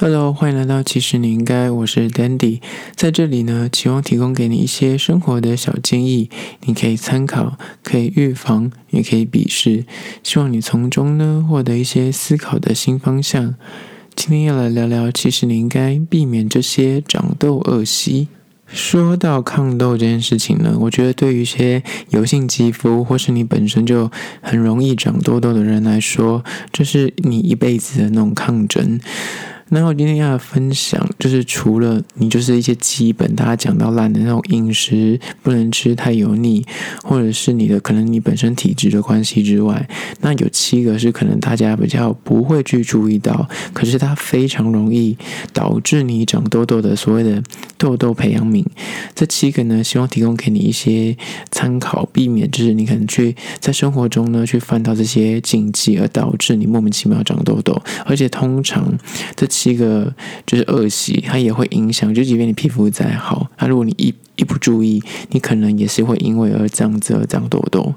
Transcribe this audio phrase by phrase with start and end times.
[0.00, 2.60] Hello，欢迎来到其实你应该，我是 Dandy，
[2.94, 6.30] 在这里呢，期望提供给你一些生活的小建议，
[6.66, 9.84] 你可以参考，可以预防，也可以鄙视，
[10.22, 13.56] 希望你从中呢获得一些思考的新方向。
[14.14, 18.28] 今天要来聊聊，其实你应该避免这些长痘恶习。
[18.68, 24.08] 说到抗痘这件事情呢，我觉得对于一些油性肌肤或是你本身就
[24.40, 29.00] 很容易长痘痘的人来说，这是你一辈子的那种抗争。
[29.70, 36.64] 那我今天要分享，就是除了你就是一些基本大家讲到烂的那种饮食不能吃太油腻，
[37.02, 39.86] 或者是你的可能你本身体质的关系之外，
[40.22, 45.14] 那有七个是可能大家比较不会去注意到，可是它非常容易
[45.52, 47.42] 导致你长痘痘的所谓的
[47.76, 48.64] 痘痘培养皿。
[49.14, 51.14] 这七个呢，希望提供给你一些
[51.50, 58.98] 参考，避免就是你可能去在生活中呢去犯到这些禁忌，而导致你莫名其妙长痘痘，而且通常
[59.36, 59.46] 这。
[59.58, 60.14] 是一个
[60.46, 62.14] 就是恶习，它也会影响。
[62.14, 67.94] 就即便你皮肤再好，那如果你一一不注意，你可能也是会因为而长这长痘痘。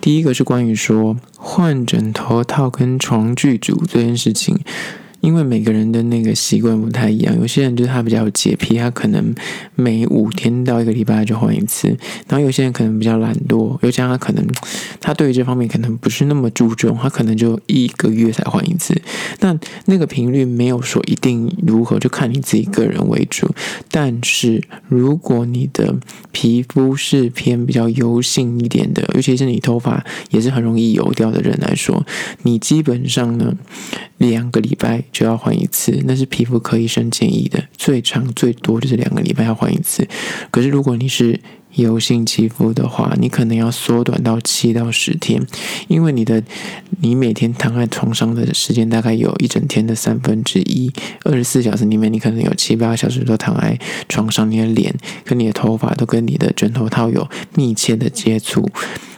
[0.00, 4.58] 第一个是关于说换枕头套跟床具组这件事情。
[5.24, 9.34] 因为每个人的那个习惯不太一样，有些人就是他比较洁癖，他可能
[9.74, 11.88] 每五天到一个礼拜就换一次；
[12.28, 14.46] 然后有些人可能比较懒惰，又加上他可能
[15.00, 18.94] 他对于这方面可能不是那么注重，他可能就一个月才换一次。
[19.38, 23.48] 但那个频率没有说一定如何，就看你自己个人为主。
[23.90, 25.96] 但是如果你的
[26.32, 32.04] 皮肤是偏比较油性一点的，尤其是你头发也是很容易油掉的人来说，
[32.42, 33.54] 你基本上呢，
[34.18, 40.06] 两个礼拜就要换一次，那是皮肤科医生建议的，最长最多就是两个礼拜要换一次。
[40.50, 41.40] 可是如果你是
[41.74, 45.44] 油性肌肤的话，你可能要缩短到七到十天，
[45.88, 46.42] 因为你的
[47.00, 50.92] 你每天躺在床上的时间大概有一整天的三分之一，
[51.24, 58.68] 二十四小时里面你可能有七八个小时都躺在床上，你的脸跟你的头发都跟你的枕头套有密切的接触。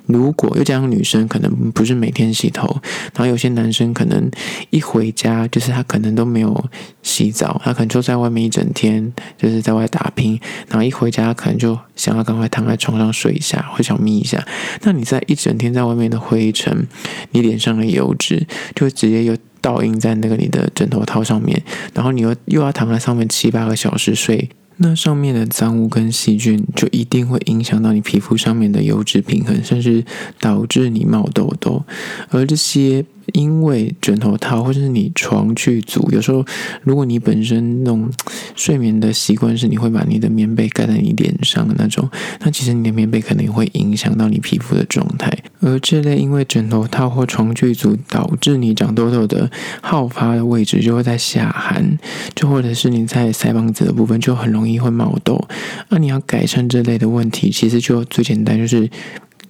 [0.07, 2.81] 如果又加上女生可能不是每天洗头，
[3.13, 4.31] 然后有些男生可能
[4.71, 6.65] 一回家就是他可能都没有
[7.03, 14.47] 洗澡，他可能就在外面一整天就是在外打拼，然后一回家可能就想要赶快躺在床上睡一下或想眯一下。
[14.83, 16.87] 那你在一整天在外面的灰尘，
[17.33, 21.61] 你脸上的油脂就直接又倒映在那个你的枕头套上面，
[21.93, 24.49] 然后你又又要躺在上面七八个小时睡。
[24.77, 30.05] 那上面的脏污跟细菌就一定会影响到你皮肤上面的油脂平衡，甚至
[30.39, 31.83] 导致你冒痘痘，
[32.29, 33.05] 而这些。
[33.33, 36.45] 因为枕头套或者是你床具组，有时候
[36.83, 38.11] 如果你本身那种
[38.55, 42.09] 睡眠的习惯是你会把你的棉被盖在你脸上的那种，
[42.41, 45.37] 那其实你的棉被可能会影响到你皮肤的状态。
[45.61, 49.51] 而这类因为枕头套或床具组导致你长痘痘的
[49.81, 51.99] 好发的位置就会在下颌，
[52.35, 55.49] 就或者是你在腮帮子的部分就很容易会冒痘。
[55.89, 58.89] 那你要改善这类的问题，其实就最简单就是。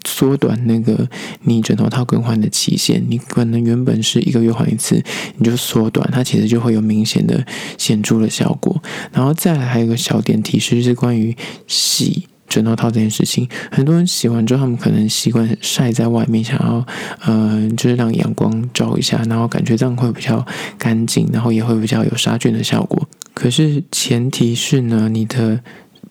[0.07, 1.09] 缩短那个
[1.43, 5.03] 你枕头套更换的期限，你可能原本是一个月换一次，
[5.37, 7.45] 你就缩短，它其实就会有明显的
[7.77, 8.81] 显著的效果。
[9.13, 13.49] 然后再来还有一个小点提示，是关于洗枕头套这件事情。
[13.73, 16.87] 很多人洗完之后，他们可能习惯晒在外面，想要
[17.27, 20.47] 嗯、就是让阳光照一下，然后感觉这样会比较
[20.79, 23.09] 干净，然后也会比较有杀菌的效果。
[23.35, 25.61] 可是前提是呢，你的。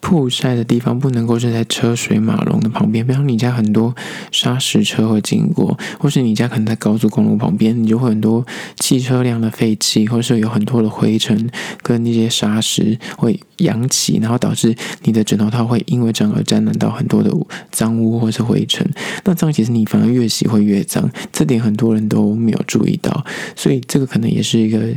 [0.06, 3.96] 曝晒的地方不能够是在车水马龙的旁边，比方你家很多
[4.32, 8.46] 砂石车会经过，或是你家可能在高速公路旁边，你就会很多
[8.78, 11.50] 汽车辆的废气，或是有很多的灰尘
[11.82, 17.32] 跟那些砂石会扬起，然后导致你的枕头套会因为这样而沾染到很多的
[17.72, 18.88] 脏污或是灰尘。
[19.24, 24.88] 那这样其实你反而越洗会越脏，这点很多人都没有注意到，所以这个可能也是一个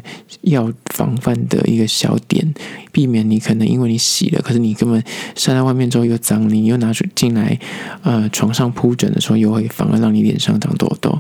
[0.43, 2.55] 要防范的一个小点，
[2.93, 5.03] 避免你可能因为你洗了，可是你根本。
[5.35, 7.59] 晒在外面之后又脏，你又拿出进来，
[8.03, 11.19] 呃，床上铺枕的时候又会反而让你脸上长痘痘。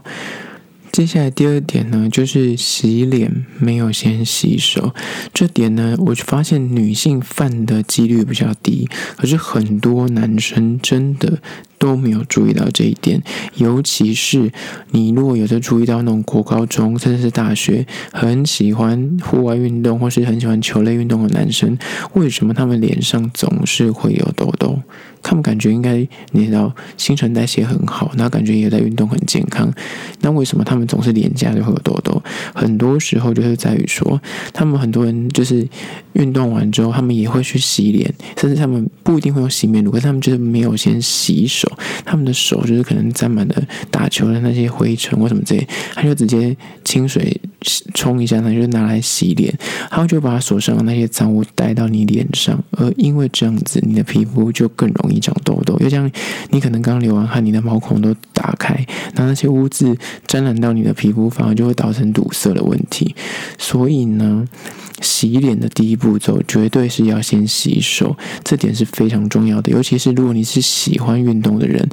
[0.99, 4.93] 接下来第二点呢，就是洗脸没有先洗手。
[5.33, 11.39] 这点呢，我就发现女性犯的几率比较低，可是很多男生真的。
[11.79, 13.23] 都没有注意到这一点，
[13.57, 14.51] 尤其是
[14.91, 21.79] 你如果有在注意到那种国高中甚至是大学很喜欢户外运动或是很喜欢球类运动的男生，
[22.15, 24.79] 为什么他们脸上总是会有痘痘？
[25.21, 29.69] 他们感觉应该你知道新陈代谢很好，那感觉也在运动很健康，
[30.21, 32.23] 那为什么他们总是脸颊就会有痘痘？
[32.55, 34.21] 很多时候就是在于说，
[34.53, 35.67] 他们很多人就是
[36.13, 41.68] 运动完之后，他们也会去洗脸，甚至他们不一定会用洗面乳，可是他们就是没有先洗手。
[42.05, 47.41] 他们的手就是可能沾满了打球的那些灰尘或什么之类，他就直接清水
[47.95, 49.53] 冲一下，他就拿来洗脸，
[49.91, 55.77] 他就把手上的那些脏污带到你脸上，而因为这样子，你的皮肤就更容易长痘痘。
[55.79, 56.11] 就像
[56.51, 63.15] 你可能刚流完汗，你的毛孔都打开，那那些污渍沾染到你的皮肤，反而就会造成堵塞的问题。
[63.59, 64.47] 所以呢，
[65.09, 69.73] 洗脸的第一步骤绝对是要先洗手，这点是非常重要的。
[69.73, 71.89] 尤其是如果你是喜欢运动的人，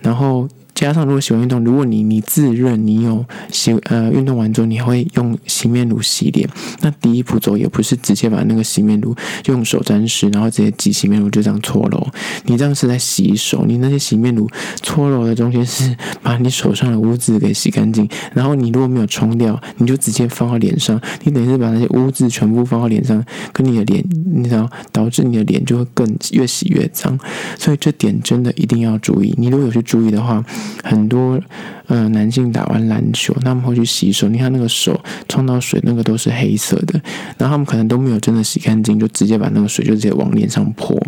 [0.00, 0.48] 然后。
[0.76, 6.46] 加上，如果喜欢运动，如果你你自认你有洗呃运动完之后，你会用洗面乳洗脸，
[6.82, 12.06] 那第一步骤也不是直接把那个洗面乳用手沾湿，然后直接挤洗面乳就这样搓揉，
[12.44, 14.46] 你这样是在洗手，你那些洗面乳
[14.82, 27.18] 搓揉的中间是把你手上的污渍给洗干净，然后你如果没有冲掉，你就直接放到脸上，你等于是把那些污渍全部放到脸上，跟你的脸，你知道导致你的脸就会更越洗越脏，
[27.58, 30.44] 所以这点真的一定要注意，你如果有去注意的话。
[30.84, 31.40] 很多
[31.86, 34.28] 呃男性打完篮球，他们会去洗手。
[34.28, 37.00] 你看那个手冲到水，那个都是黑色的。
[37.38, 41.00] 然后他们可能都没有真的洗干净，就直接把那个水就直接往脸上泼。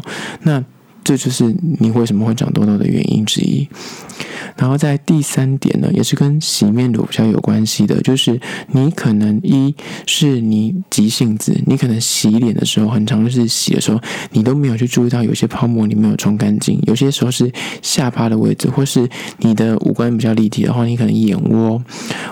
[0.42, 0.62] 那
[1.08, 3.66] 这就是你为什么会长痘痘的原因之一。
[4.58, 8.38] 然后在第三点呢，也是跟洗面乳比较有关系的，就是
[8.72, 9.74] 你可能一
[10.04, 13.98] 是你急性子，你可能洗脸的时候，很长就是洗的时候，
[14.32, 17.50] 你都没有去注意到有些泡沫你没有冲干净，有些时候是
[17.80, 19.08] 下巴的位置，或是
[19.38, 21.82] 你的五官比较立体的话，你可能眼窝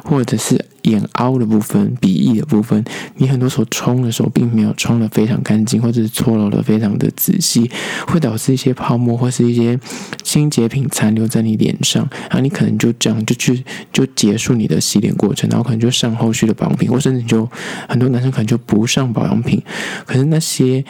[0.05, 0.63] 或者是。
[0.87, 2.85] 眼凹的部分、鼻翼的部分，
[3.17, 7.69] 你很多时候冲的时候并没有冲的非常干净，或者是搓揉的非常的仔细，
[8.07, 9.79] 会导致一些些泡沫或是一些
[10.23, 17.49] 清洁品残留在你脸上，然后你可能就这样就去就结束你的洗脸过程，然后可能就上后续的保养品，或甚至就
[17.89, 19.63] 很多男生可能就不上保养品，
[20.05, 20.85] 可是那些。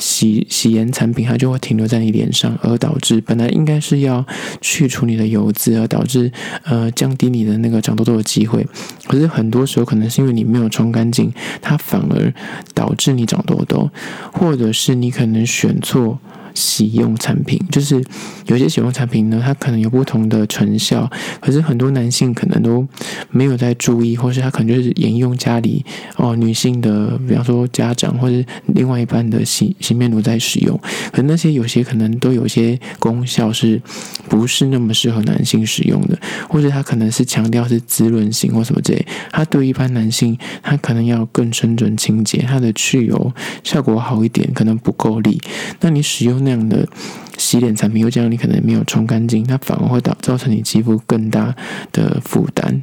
[0.00, 4.24] 洗洗颜产品，它就会停留在你脸上，而导致本来应该是要
[4.60, 6.30] 去除你的油脂，而导致
[6.62, 8.64] 呃降低你的那个长痘痘的机会。
[9.08, 12.32] 可是很多时候可能是因为你没有冲干净，它反而
[12.74, 13.90] 导致你长痘痘，
[14.32, 16.20] 或者是你可能选错。
[16.58, 18.02] 洗用产品就是
[18.46, 21.08] 有些洗用产品呢，它可能有不同的成效，
[21.40, 22.84] 可是很多男性可能都
[23.30, 25.84] 没有在注意，或是他可能就是沿用家里
[26.16, 30.76] 哦女性的，比方说家长或者另外一半的洗洗面乳在使用，
[31.12, 33.80] 可那些有些可能都有些功效是
[34.28, 36.18] 不是那么适合男性使用的，
[36.48, 43.32] 或者他可能是强调是滋润性或什么之类，他对一般男性他可能要更深准清洁，它的去油
[43.62, 45.40] 效果好一点，可能不够力，
[45.80, 46.47] 那你使用。
[46.48, 46.88] 这样的
[47.36, 51.54] 洗脸产品，又这样你可能没有冲干净，它反而会导造成你肌肤更大
[51.92, 52.82] 的负担。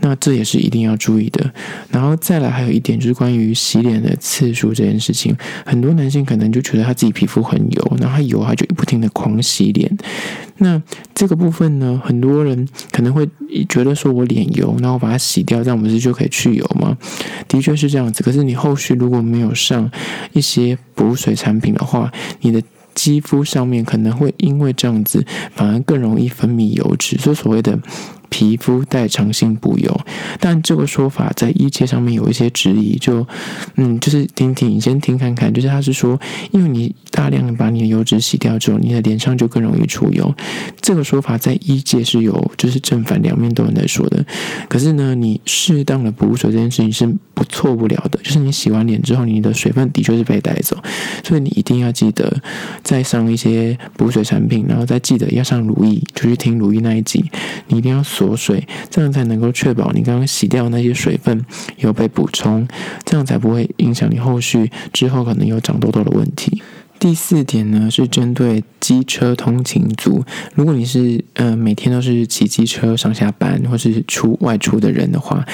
[0.00, 1.52] 那这也是一定要注意的。
[1.90, 5.36] 然后再来还有一点就是关于洗脸的次数这件事情，
[5.66, 9.94] 很多男性可能就觉得他自己皮肤很油，然后他油他就不停的狂洗脸。
[10.58, 10.80] 那
[11.14, 13.28] 这个部分呢，很多人可能会
[13.68, 16.96] 觉得说我脸油，然后把它洗掉，这样不是就可以去油吗？
[17.46, 18.22] 的确是这样子。
[18.22, 19.90] 可是你后续如果没有上
[20.32, 22.10] 一些补水产品的话，
[22.40, 22.62] 你的
[22.94, 25.24] 肌肤上面可能会因为这样子，
[25.54, 27.78] 反而更容易分泌油脂，所以所谓的。
[28.34, 30.00] 皮肤代偿性补油，
[30.40, 33.24] 但这个说法在医界上面有一些质疑，就
[33.76, 36.20] 嗯，就是听听，你先听看看，就是他是说，
[36.50, 40.34] 因为你大量的把你的油脂洗掉之后，你的脸上就更容易出油。
[40.80, 44.26] 这个说法在医界是有，就是正反两面都有在说的。
[44.68, 50.76] 可是呢，你适当的补水这件事情是不错不了的，就是你洗完脸之后，你的水分的确是被带走，
[51.22, 52.42] 所以你一定要记得
[52.82, 57.24] 再上一些补水产品，然后再记得要上乳液，就去听乳液那一集，
[57.68, 58.23] 你一定要锁。
[58.24, 61.44] 锁水，这样才能够确保你刚刚洗掉那些水分
[61.76, 62.66] 有被补充，
[63.04, 66.62] 这样才不会影响你后续之后可能有长痘痘的问题。
[67.04, 70.24] 第四点呢，是针对机车通勤族。
[70.54, 75.44] 如果你是呃每天都是骑机车上下班或是出外出的人的话，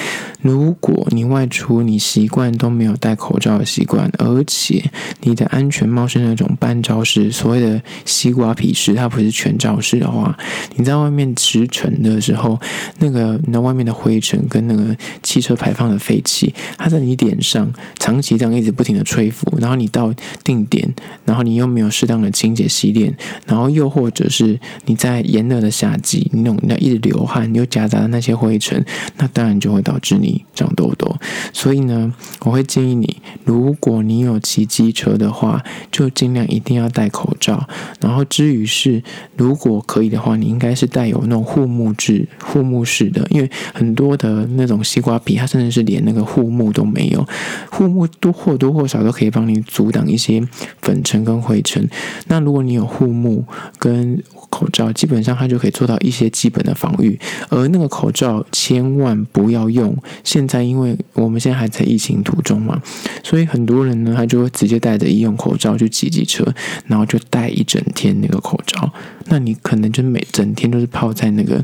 [0.41, 4.89] 如果你外出你习惯都没有戴口罩的习惯，而且
[5.23, 10.37] 你的安全帽是那种半罩式，所谓的西瓜皮式，它不是全罩式的话，
[10.77, 12.57] 你在外面驰骋的时候，
[12.99, 20.13] 那个那外面的灰尘跟那个汽车排放的废气，它在你脸上长期这样一直不停的吹拂，然后你到
[20.45, 20.89] 定点，
[21.25, 21.40] 然后。
[21.43, 28.83] 你又没有适当的清洁洗脸，然后又或者是你在炎热的夏季，你那种那一直流汗又夹杂那些灰尘，
[29.17, 31.15] 那当然就会导致你长痘痘。
[31.53, 37.67] 所以呢，我会建议你，如果你有骑机车的话，就尽量一定要戴口罩。
[38.01, 39.01] 然后至于是
[39.37, 47.25] 如果可以的话，你应该是带有那种护目质、护目式的，因为很多的那种西瓜皮，它甚至是连那个护目都没有，
[47.69, 50.45] 护目都或多或少都可以帮你阻挡一些
[50.81, 51.20] 粉尘。
[51.23, 51.87] 跟灰尘。
[52.27, 53.45] 那如果你有护目
[53.79, 57.19] 跟口罩，基本上它就可以做到一些基本的防御。
[57.49, 59.95] 而那个口罩千万不要用。
[60.23, 62.81] 现在因为我们现在还在疫情途中嘛，
[63.23, 66.45] 所以很多人呢，他就会直接戴着医用口罩去骑机车，
[66.87, 68.91] 然后就戴一整天那个口罩。
[69.27, 71.63] 那你可能就每整天都是泡在那个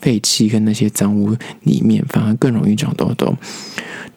[0.00, 1.34] 废气跟那些脏污
[1.64, 3.34] 里面，反而更容易长痘痘。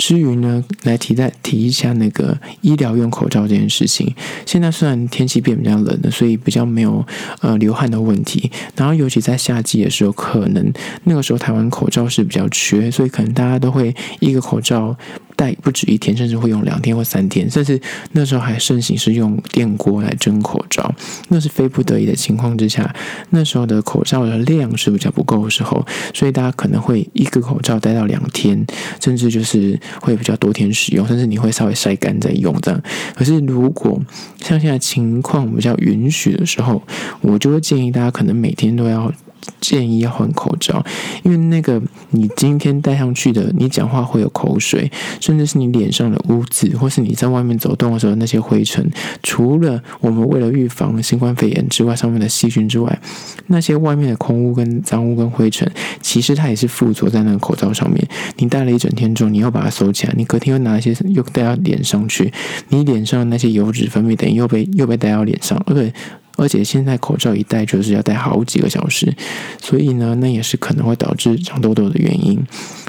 [0.01, 4.11] 至于呢，来提再提一下那个医疗用口罩这件事情。
[4.47, 7.05] 现在虽然天气变比较冷了，所以比较没有
[7.41, 8.51] 呃流汗的问题。
[8.75, 14.97] 然后尤其在夏季的时候，可能那个时候台湾口罩是比较缺，所以可能大家都会一个口罩。
[15.35, 17.79] 戴不止一天，甚至会用两天或三天，甚至
[18.11, 20.93] 那时候还盛行是用电锅来蒸口罩，
[21.29, 22.93] 那是非不得已的情况之下，
[23.29, 28.65] 那时候的口罩的量是比较不够的时候，所以大家可能会一个口罩戴到两天，
[29.01, 32.81] 甚至就是会比较多天使用，甚至你会稍微晒干再用这样。
[33.15, 34.01] 可是如果
[34.41, 36.81] 像现在情况比较允许的时候，
[37.21, 39.11] 我就会建议大家可能每天都要。
[39.59, 40.83] 建议要换口罩，
[41.23, 41.81] 因为那个
[42.11, 48.89] 你今天戴上去的，你讲话会有口水，甚至是你脸上的污渍，或是你在外面走动的时候那些灰尘。
[49.23, 52.99] 除了我们为了预防新冠肺炎之外，上面的细菌之外，
[53.47, 55.69] 那些外面的空污跟脏污跟灰尘，
[56.01, 58.07] 其实它也是附着在那个口罩上面。
[58.37, 62.31] 你戴了一整天之后，你要把它收起来，你隔天又拿一些又戴到脸上去，
[62.69, 65.93] 你脸上的那些油脂分泌等于又被又被戴到脸上，对。
[66.41, 69.15] 而且现在口罩一戴就是要戴好几个小时，
[69.61, 72.43] 所以呢，那也是可能会导致长痘痘的原因。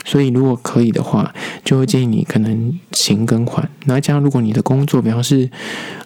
[0.05, 1.33] 所以如果可以的话，
[1.65, 3.69] 就会建议你可能勤更换。
[3.87, 5.51] 那这样，如果你的工作，比方是，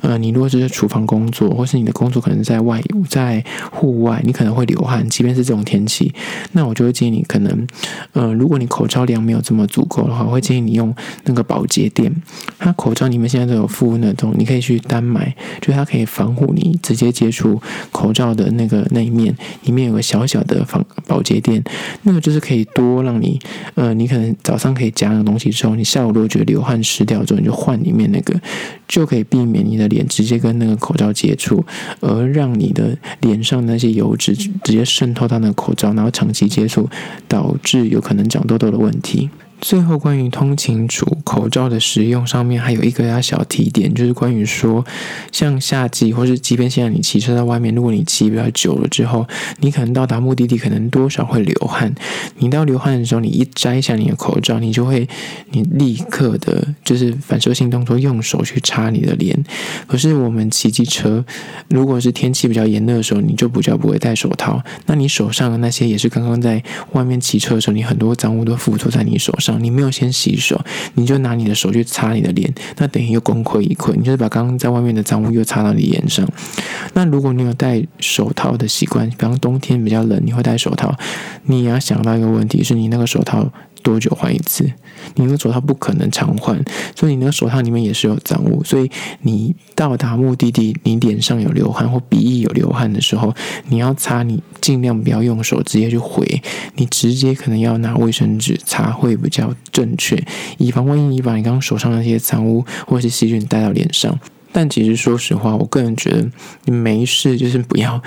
[0.00, 6.14] 呃，你如果是在厨房工作，或是你的工作可能在外在户外，你可能会流汗，即便是这种天气，
[6.52, 7.66] 那我就会建议你可能，
[8.12, 12.12] 呃，如果你口罩量没有这么足够的话，我会建议你用那个保洁垫。
[12.58, 17.60] 它口罩里面现在都有附那种，你可以去单买，就它可以防护你直接接触
[17.92, 19.34] 口罩的那个那一面，
[19.64, 21.62] 里面有个小小的防保洁垫，
[22.02, 23.38] 那个就是可以多让你，
[23.74, 28.34] 呃，你可能早上可以夹那个东西之后，你下午如果觉得流汗湿掉之后，你就换里面那个，
[28.86, 31.64] 就可以避免你的脸直接跟那个口罩接触，
[32.00, 36.88] 而让你的脸上那些油脂直接渗透到那个口罩，然后长期接触，
[37.28, 39.28] 导致有可能长痘痘的问题。
[39.68, 44.86] 最后，关于通勤族口罩的使用上面，还有一个要小提点，就是关于说，
[45.32, 49.26] 像夏季或是即便现在你骑车在外面，如果你骑比较久了之后，
[49.58, 51.92] 你可能到达目的地，可能多少会流汗。
[52.38, 55.08] 你到流汗的时候，你一摘下你的口罩，你就会，
[55.50, 59.36] 你立刻的，就是反射性动作，用手去擦你的脸。
[59.88, 61.24] 可是我们骑机车，
[61.68, 69.55] 如果是天气比较炎热的时候，你就比较不会戴手套，那你手上的那些也是刚刚在外面骑车的时候，你很多脏污都附着在你手上。
[69.58, 70.60] 你没有先洗手，
[70.94, 73.94] 你就拿你的手去擦你的脸，那等于又功亏一篑。
[73.94, 76.26] 你就是把刚刚在外面的脏污又擦到你脸上。
[76.94, 80.94] 那如果你有戴手套的习惯，比方冬天比较冷，你会戴手套，
[81.44, 83.50] 你也要想到一个问题，是你那个手套。
[83.86, 84.64] 多久换一次？
[85.14, 86.60] 你那个手套不可能常换，
[86.96, 88.64] 所以你那个手套里面也是有脏污。
[88.64, 88.90] 所以
[89.22, 93.32] 你到达目的地，你脸上有流汗或鼻翼有流汗的时候，
[93.68, 96.42] 你要擦，你尽量不要用手直接去回，
[96.74, 100.20] 你直接可能要拿卫生纸擦会比较正确，
[100.58, 104.18] 以防万一你把你刚刚手上那些脏污或是细菌带到脸上。
[104.52, 106.26] 但其实，说实话，我个人觉得
[106.64, 108.02] 你没事，就是不要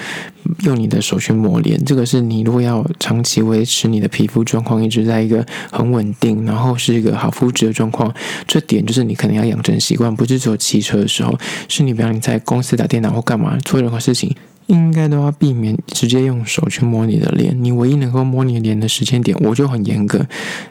[0.63, 1.83] 用你的手去抹脸。
[1.85, 8.11] 这个是你如果要长期维持你的皮肤状况一直在一个很稳定，然后是一个好肤质的状况，
[8.47, 14.35] 这点就是你可能要养成习惯，不是只有骑车的时候，是你比方你在公司打电脑或干嘛做任何事情。
[14.69, 17.57] 应该都要避免直接用手去摸你的脸。
[17.61, 20.19] 你唯一能够摸你脸的时间点，我就很严格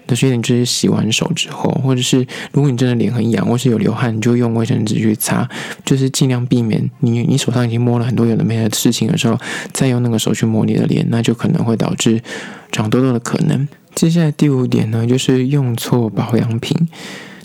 [0.07, 5.49] 的时间点就是洗完手之后，或者是如果你真的脸很痒或是有流汗，你就用卫生纸去擦，
[5.85, 9.37] 就是尽量避免你你手上已经摸了很多有的没的事情的时候，
[9.73, 12.23] 再用那个手去摸你的脸，那就可能会导致
[12.71, 13.69] 长痘痘的可能。
[13.95, 16.88] 接下来第五点呢，就是用错保养品。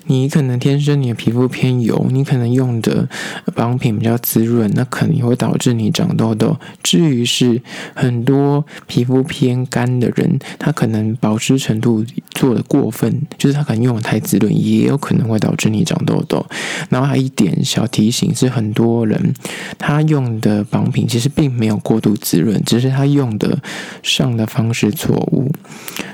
[0.06, 3.08] 你可能天生你的皮肤偏油，你可能用的
[3.54, 6.56] 保养品比较滋润，那可能会导致你长痘痘。
[6.82, 7.62] 至于是
[7.94, 16.44] 很多皮肤偏干的人，他可能保湿程度做得过分，就是他可能用的太滋润，也有可能会导致你长痘痘。
[16.90, 19.34] 然后还一点小提醒是，很多人
[19.78, 23.58] 他用的保养品其实并没有过度滋润，只是他用的
[24.02, 25.50] 上的方式错误。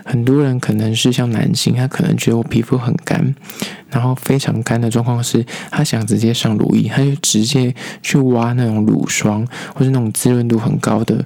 [0.05, 3.35] 很多人可能是像男性，他可能觉得我皮肤很干。
[3.91, 11.25] 然后非常干的状况是，他想直接上乳液，他就直接去挖那种乳霜，或是那种滋润度很高的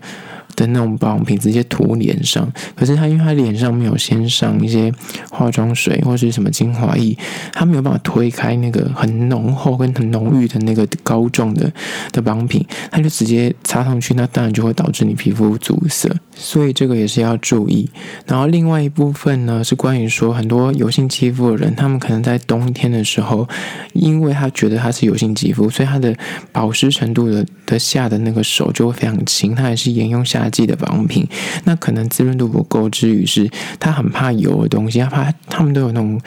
[0.57, 4.93] 的那种保养品直接涂脸上，可是他因为他脸上没有先上一些
[5.31, 7.17] 化妆水或是什么精华液，
[7.53, 11.73] 他没有办法推开那个很浓厚跟很浓郁的那个膏状的
[12.13, 17.89] 的保养品，他就直接擦上去，那当然就会导致你皮肤阻塞，所以这个也是要注意。
[18.27, 23.49] 然后另外一部分呢，是关于说很多油性肌肤的人，他们可能在冬天的时候，
[23.93, 26.17] 因为他觉得他是油性肌肤，所以他的
[26.53, 31.27] 保湿程度的的下的那个手就会非常轻，他也是沿用夏季的保养品，
[31.65, 33.49] 那可能滋润度不够，之余是
[33.79, 36.21] 他很怕油的东西，他怕他们都有那种。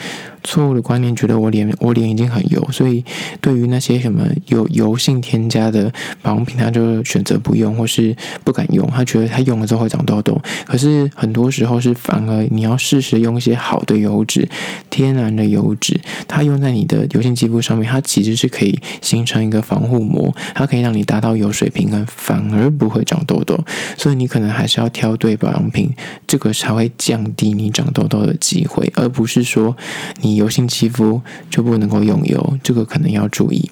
[0.47, 3.03] 错误的观念，觉得我脸我脸已经很油，所以
[3.41, 8.89] 对于那些什么有油性添加的保养品，他就选择不用或是不敢用。
[8.89, 14.47] 他觉得他用了之后会长痘痘，可是很多时候是反而你要适时用一些好的油脂，
[14.89, 15.99] 天然的油脂，
[16.29, 23.59] 它用在你的油性肌肤上面，它其实是可以形成一个防护膜，它可以让你达到油水平衡，反而不会长痘痘。
[23.97, 25.93] 所以你可能还是要挑对保养品，
[26.25, 29.75] 这个才会降低你长痘痘的机会，而不是说
[30.21, 30.36] 你。
[30.37, 33.69] 油性肌肤就不能够用油，这个可能要注意。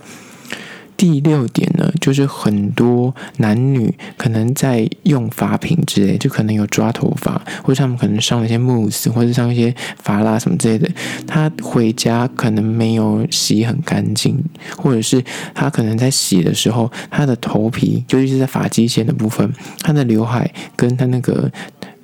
[0.97, 10.89] 第六点呢，就是很多男女可能在用发品之类，就可能有抓头发，或者他们可能上了一些慕斯，或者上一些发蜡什么之类的。
[11.27, 14.41] 他回家可能没有洗很干净，
[14.77, 15.21] 或者是
[15.53, 21.51] 他可能在洗的时候，他的头皮，尤其是在发际线的部分，他的刘海跟他那个。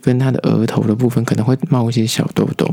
[0.02, 2.68] 跟他的额头的部分可能会冒一些小痘痘，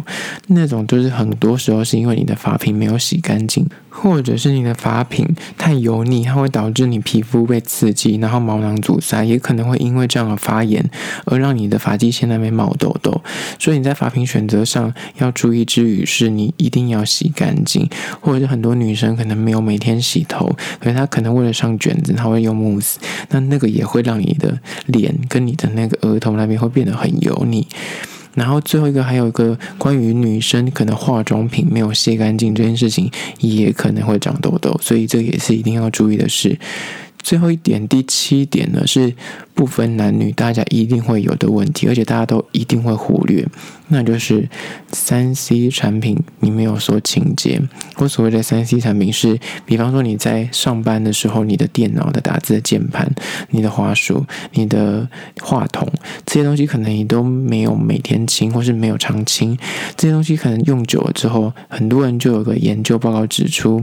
[0.48, 3.68] 那种就是很多时候是因为你的发品没有洗干净，
[4.00, 5.26] 或者是你的发品
[5.58, 10.88] 太油腻，它会导致你皮肤被刺激，然后毛囊阻塞，也可能会因为这样的发炎
[11.26, 13.20] 而让你的发际线那边冒痘痘。
[13.58, 17.86] 所以你在发品选择上要注意之余，是你一定要洗干净，
[18.20, 27.08] 或者是很多女生可能没有每天洗头，可是她可能为了上卷子，她会用慕斯，那那个也会让你的脸跟你的那个额头那边会变得很。
[27.18, 27.66] 油腻，
[28.38, 36.58] 然后最后一个还有一个关于女生可能化妆品没有卸干净这件事情，也可能会长痘痘，所以这也是一定要注意的是。
[37.20, 39.12] 最后一点，第七点呢，是
[39.58, 43.44] 不分男女，大家一定会有的问题，而且大家都一定会忽略。
[43.88, 44.48] 那就是
[44.92, 47.60] 三 C 产品，你没有说清洁。
[47.96, 49.36] 我所谓的三 C 产品是，
[49.66, 53.10] 比方说你在上班的时候，你的电脑的打字的键盘、
[53.50, 55.08] 你的滑鼠、你的
[55.40, 55.90] 话筒，
[56.24, 59.58] 这些东西可能你都没有每天清，或是没有常清。
[59.96, 63.82] 这些东西可能用久了之后，很多人就有个研究报告指出，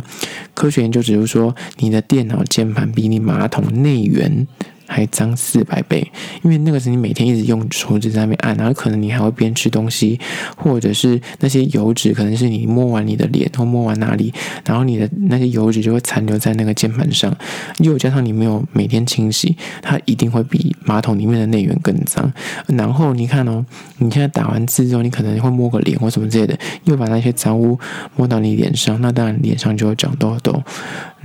[0.54, 4.48] 科学研究指出说，你的电脑键盘比你马桶内缘
[4.96, 6.10] 还脏四百倍，
[6.42, 10.18] 因为那个是你每天一直用手指在那边按，然后可能你还会边吃东西，
[10.56, 14.34] 或者是那些油脂可能是你摸完你的脸或摸完哪里，
[14.66, 17.36] 然后你的那些油脂就会残留在那个键盘上，
[17.80, 22.32] 又加上你没有每天清洗，它一定会比马桶里面的内缘更脏。
[22.68, 23.66] 然后你看哦，
[23.98, 27.78] 你现在打完字之后，你可能会摸个脸或什么之类的，又把那些脏污
[28.16, 30.64] 摸到你脸上，那当然脸上就会长痘痘。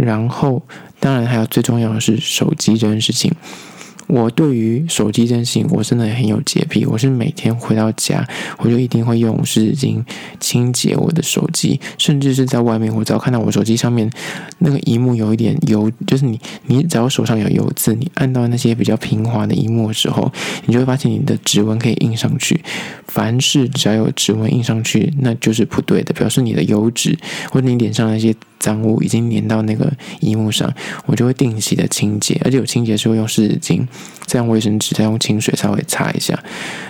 [0.04, 0.62] 然后，
[0.98, 3.32] 当然还有最重要的是手机这件事情。
[4.06, 6.84] 我对于手机这件事情，我真的很有洁癖。
[6.84, 8.26] 我是每天回到家，
[8.58, 10.02] 我就一定会用湿纸巾
[10.40, 14.10] 清洁我的手机，甚至是在外面，我只要看到我手机上面
[14.58, 20.32] 那个萤幕有一点油，就是你你只要手上有油渍，你按到那些比较平滑的萤幕的时候，
[20.66, 22.60] 你就会发现你的指纹可以印上去。
[23.06, 27.16] 凡是只要有指纹印上去，那就是不对的，表示你的油脂
[27.52, 28.34] 或者你脸上那些。
[28.60, 30.72] 脏污已经粘到那个衣物上，
[31.06, 33.84] 我就会定期的清洁，而且有清洁是会用湿纸巾，
[34.26, 36.38] 再用卫生纸，再用清水稍微擦一下。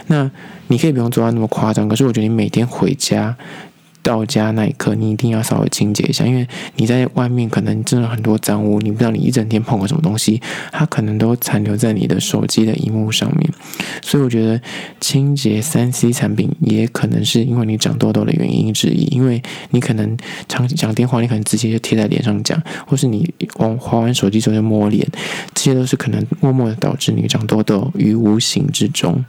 [0.08, 0.30] 那
[0.66, 3.34] 你可以不用做到那么夸张，可是我觉得你每天回家。
[4.02, 10.40] 到家那一刻，你一定要稍微清洁一下，因为你在外面可能真的很多脏污，你不知道你一整天碰过什么东西，
[10.72, 13.50] 它可能都残留在你的手机的荧幕上面。
[14.02, 14.60] 所以我觉得
[15.00, 20.16] 清洁三 C 产品也可能是因为你长痘痘的原因之一，因为你可能
[20.48, 25.06] 长期讲电话，你可能直接就贴在脸上讲，或是你往滑完手机之后就摸脸，
[25.54, 29.24] 这些都是可能默默的导致你长痘痘于无形之中。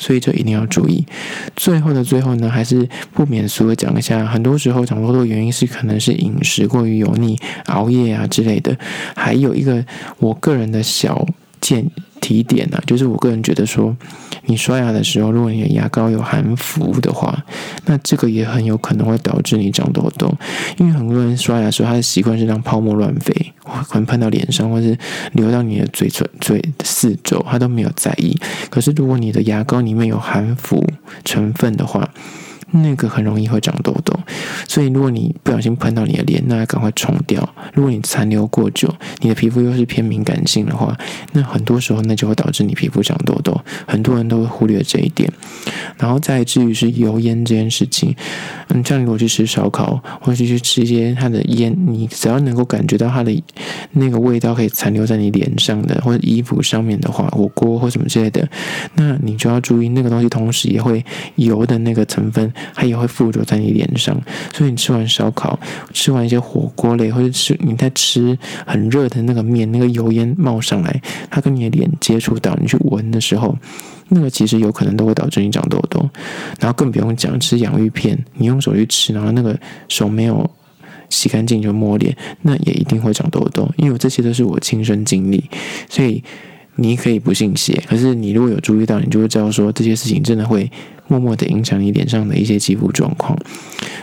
[0.00, 1.06] 所以这一定要注意。
[1.54, 8.74] 最后的最后呢，还是不免俗的讲一下，很多时候长痘痘的原因是可能是饮食过于油腻、熬夜啊之类的。
[9.14, 9.84] 还有一个
[10.18, 11.26] 我个人的小
[11.60, 11.84] 建。
[12.22, 13.96] 提点呢、就是我个人觉得说，
[14.50, 17.44] 你刷牙的时候，如果你的牙膏有含氟的话，
[17.86, 20.28] 那这个也很有可能会导致你长痘痘。
[20.76, 23.52] 因为很多人刷牙的时候，他的习惯是让泡沫乱飞，
[23.88, 24.98] 可能喷到脸上，或是
[25.34, 28.36] 流到你的嘴唇、嘴四周，他都没有在意。
[28.68, 30.84] 可是如果你的牙膏里面有含氟
[31.24, 32.10] 成分的话，
[32.72, 34.18] 那个很容易会长痘痘。
[34.68, 37.48] 所以如果你不小心喷到你的脸，那要赶快冲掉。
[37.74, 40.96] 如果你残留过久，你的皮肤又是偏敏感性的话，
[41.32, 43.60] 那很多时候那就会导致你皮肤长痘痘。
[43.86, 45.30] 很多人都会忽略这一点。
[45.98, 48.14] 然后再至于是油烟这件事情，
[48.68, 53.42] 嗯，像你如果去吃烧烤，或者去吃一些它的烟，你只要能够感觉到它的
[53.92, 58.48] 那个味道可以残留在你脸上的或者衣服上面的话，火锅或什么之类的，
[58.94, 61.04] 那你就要注意那个东西，同时也会
[61.36, 64.16] 油的那个成分，它也会附着在你脸上。
[64.52, 65.58] 所以你吃完烧烤，
[65.92, 71.00] 吃完一些火锅类，或者吃你在吃很热的那个面，那个油烟冒上来，
[71.30, 73.56] 它跟你的脸接触到，你去闻的时候。
[74.10, 76.08] 那个其实有可能都会导致你长痘痘，
[76.58, 80.48] 然后更不用讲吃洋芋片，你用手去吃，然后那个手没有
[81.08, 83.68] 洗干净就摸脸，那也一定会长痘痘。
[83.76, 85.48] 因为这些都是我亲身经历，
[85.88, 86.22] 所以
[86.76, 90.70] 你可以不信邪，可是你如果有注意到，你就会知道说这些事情真的会
[91.08, 93.38] 默默的影响你脸上的一些肌肤状况。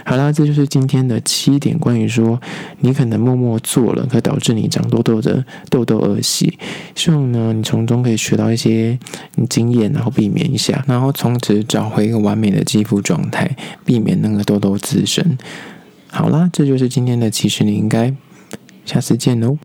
[0.06, 2.39] 好啦，这就是今天的七点关于说
[2.80, 6.58] 你可能默默做了，可导致你长痘痘的痘痘恶习。
[6.95, 8.97] 希望呢，你从中可以学到一些
[9.49, 15.38] 经验，然后避免一下，然后从此找回一个完美的肌肤状态，避免那个痘痘滋生。
[16.10, 18.13] 好啦，这就是今天的，其实你应该
[18.86, 19.58] 下次见喽。